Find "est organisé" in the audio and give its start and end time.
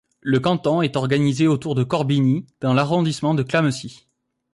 0.81-1.45